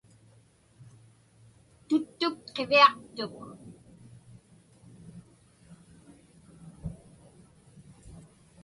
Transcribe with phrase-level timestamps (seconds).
[1.87, 3.35] Tuttuk qiviaqtuk.